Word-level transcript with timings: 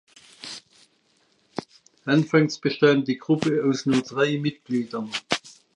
Anfangs 2.07 2.57
bestand 2.57 3.07
die 3.07 3.19
Gruppe 3.19 3.63
aus 3.63 3.85
nur 3.85 4.01
drei 4.01 4.39
Mitgliedern. 4.39 5.11